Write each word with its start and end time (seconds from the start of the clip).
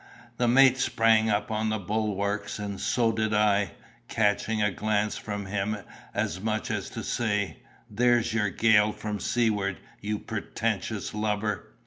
The 0.37 0.47
mate 0.47 0.79
sprang 0.79 1.29
up 1.29 1.51
on 1.51 1.69
the 1.69 1.77
bulwarks, 1.77 2.57
and 2.57 2.79
so 2.81 3.11
did 3.11 3.35
I—catching 3.35 4.59
a 4.59 4.71
glance 4.71 5.15
from 5.15 5.45
him, 5.45 5.77
as 6.15 6.41
much 6.41 6.71
as 6.71 6.89
to 6.89 7.03
say, 7.03 7.57
'There's 7.87 8.33
your 8.33 8.49
gale 8.49 8.93
from 8.93 9.19
seaward, 9.19 9.77
you 10.01 10.17
pretentious 10.17 11.13
lubber! 11.13 11.75